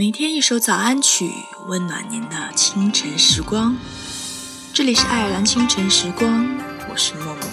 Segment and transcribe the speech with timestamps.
[0.00, 1.30] 每天一首早安曲，
[1.66, 3.76] 温暖您的清晨时光。
[4.72, 6.48] 这里是爱尔兰清晨时光，
[6.88, 7.44] 我是默默。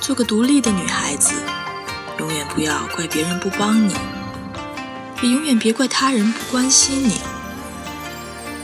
[0.00, 1.34] 做个独立的女孩子，
[2.20, 3.94] 永远不要怪别人不帮你，
[5.20, 7.20] 也永远别怪他人不关心你。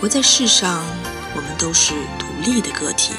[0.00, 0.82] 活在世上，
[1.36, 3.12] 我们都是独立的个体，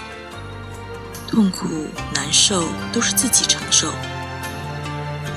[1.27, 1.67] 痛苦
[2.11, 3.93] 难受都是自己承受，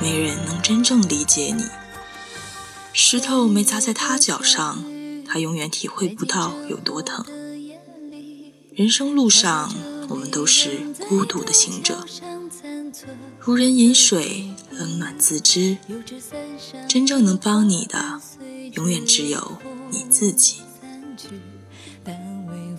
[0.01, 1.66] 没人能真正理解你。
[2.95, 4.84] 石头没砸在他脚上，
[5.27, 7.24] 他永远体会不到有多疼。
[8.74, 9.74] 人生路上，
[10.09, 12.06] 我们都是孤独的行者，
[13.38, 15.77] 如人饮水，冷暖自知。
[16.88, 18.20] 真正能帮你的，
[18.73, 19.59] 永远只有
[19.90, 20.63] 你自己。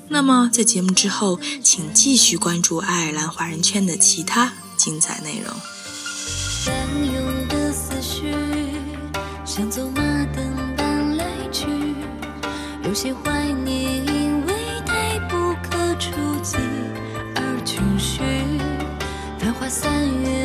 [0.10, 5.54] 那么，在节目之后，请继续关注爱尔兰华人圈的其他精彩内容。
[9.46, 10.03] 像走马灯般来去，
[12.84, 14.54] 有些怀念，因为
[14.86, 16.58] 太不可触及
[17.36, 18.22] 而情绪。
[19.40, 19.90] 繁花三
[20.22, 20.43] 月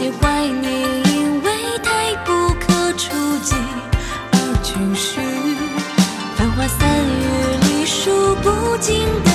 [0.00, 0.80] 些怀念，
[1.12, 1.52] 因为
[1.82, 3.10] 太不可触
[3.42, 3.54] 及
[4.32, 5.20] 而情绪。
[6.36, 6.88] 繁华三
[7.20, 9.29] 月里，数不尽。